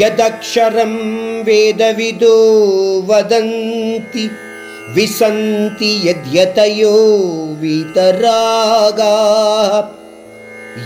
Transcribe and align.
यदक्षरं 0.00 1.42
वेदविदो 1.42 3.02
वदन्ति, 3.02 4.30
विसन्ति 4.90 6.10
यद्यतयो 6.10 7.56
वीतरागाः। 7.60 10.02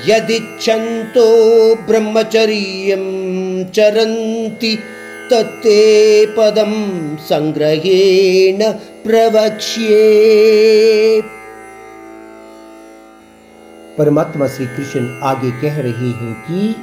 यदिच्छन्तो 0.07 1.75
ब्रह्मचर्यं 1.75 3.65
चरन्ति, 3.65 4.79
तत्ते 5.31 6.27
पदं 6.27 7.17
संग्रहेण 7.17 8.75
प्रवक्ष्ये। 9.07 11.23
परमात्मा 13.99 14.47
श्री 14.47 14.67
कृष्ण 14.67 15.21
आगे 15.23 15.51
कह 15.51 15.77
रहे 15.77 15.91
हैं 15.91 16.35
कि 16.35 16.77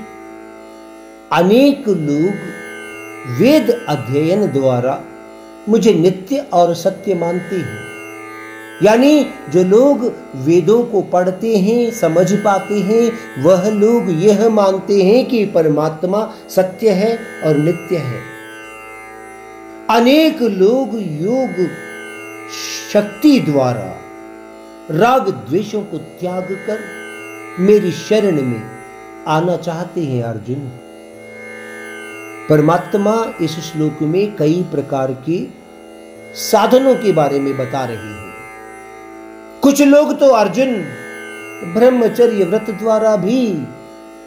अनेक 1.31 1.87
लोग 1.87 2.33
वेद 3.39 3.85
अध्ययन 3.89 4.45
द्वारा 4.47 5.01
मुझे 5.69 5.93
नित्य 5.93 6.45
और 6.53 6.73
सत्य 6.75 7.15
मानते 7.15 7.55
हैं। 7.55 7.79
यानी 8.83 9.23
जो 9.23 9.63
लोग 9.63 10.03
वेदों 10.35 10.83
को 10.83 11.01
पढ़ते 11.01 11.57
हैं, 11.57 11.91
समझ 11.91 12.33
पाते 12.33 12.79
हैं, 12.79 13.11
वह 13.43 13.69
लोग 13.69 14.09
यह 14.23 14.49
मानते 14.49 15.01
हैं 15.03 15.25
कि 15.25 15.45
परमात्मा 15.45 16.33
सत्य 16.49 16.89
है 16.89 17.19
और 17.45 17.57
नित्य 17.57 17.97
है। 17.97 18.21
अनेक 19.89 20.41
लोग 20.41 20.89
योग 21.21 21.65
शक्ति 22.93 23.39
द्वारा 23.39 23.95
राग 24.91 25.29
द्वेषों 25.29 25.81
को 25.81 25.97
त्याग 25.97 26.51
कर 26.67 26.79
मेरी 27.59 27.91
शरण 27.91 28.41
में 28.41 28.61
आना 29.27 29.57
चाहते 29.57 30.01
हैं, 30.01 30.23
अर्जुन। 30.23 30.71
परमात्मा 32.49 33.33
इस 33.41 33.51
श्लोक 33.59 34.01
में 34.01 34.35
कई 34.35 34.65
प्रकार 34.71 35.11
के 35.11 35.47
साधनों 36.35 36.95
के 36.95 37.11
बारे 37.11 37.39
में 37.39 37.57
बता 37.57 37.85
रहे 37.85 37.97
हैं। 37.97 38.33
कुछ 39.61 39.81
लोग 39.81 40.19
तो 40.19 40.29
अर्जुन, 40.29 40.73
ब्रह्मचर्य 41.73 42.43
व्रत 42.43 42.69
द्वारा 42.69 43.15
भी 43.15 43.67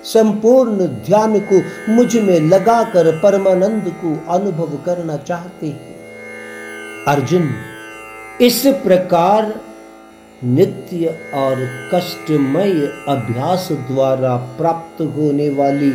संपूर्ण 0.05 0.87
ध्यान 0.87 1.41
को 1.41 1.61
मुझमें 1.93 2.41
लगाकर 2.41 3.13
परमानंद 3.19 3.95
को 4.05 4.33
अनुभव 4.33 4.77
करना 4.87 5.17
चाहते 5.17 5.67
हैं। 5.67 5.97
अर्जुन, 7.09 7.51
इस 8.41 8.63
प्रकार 8.67 9.61
नित्य 10.45 11.19
और 11.35 11.69
कष्टमय 11.95 12.73
अभ्यास 13.09 13.69
द्वारा 13.73 14.37
प्राप्त 14.37 15.01
होने 15.03 15.49
वाली 15.51 15.93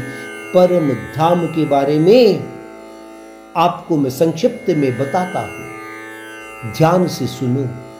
परम 0.56 0.90
धाम 1.16 1.46
के 1.48 1.66
बारे 1.66 2.00
में 2.00 2.44
आपको 3.56 3.98
मैं 3.98 4.10
संक्षिप्त 4.10 4.70
में 4.70 4.98
बताता 4.98 5.40
हूँ। 5.40 6.74
ध्यान 6.78 7.08
से 7.08 7.28
सुनो। 7.28 7.91